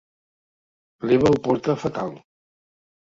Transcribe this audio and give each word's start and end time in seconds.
L'Eva 1.09 1.33
ho 1.33 1.37
porta 1.49 1.77
fatal. 1.85 2.13